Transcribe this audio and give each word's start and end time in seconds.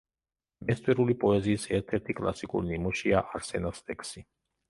მესტვირული 0.69 1.15
პოეზიის 1.23 1.67
ერთ-ერთი 1.79 2.15
კლასიკური 2.21 2.71
ნიმუშია 2.71 3.23
„არსენას 3.39 3.85
ლექსი“. 3.91 4.27